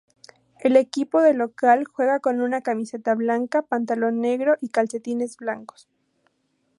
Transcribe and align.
El 0.61 0.77
equipo 0.77 1.21
de 1.21 1.35
local 1.35 1.85
juega 1.85 2.19
con 2.21 2.41
una 2.41 2.61
camiseta 2.61 3.13
blanca, 3.13 3.61
pantalón 3.61 4.19
negro 4.19 4.55
y 4.59 4.69
calcetines 4.69 5.37
blancos. 5.37 5.87